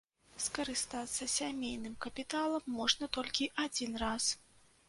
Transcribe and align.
Скарыстацца 0.43 1.27
сямейным 1.33 1.93
капіталам 2.07 2.63
можна 2.81 3.11
толькі 3.19 3.51
адзін 3.67 3.91
раз. 4.07 4.33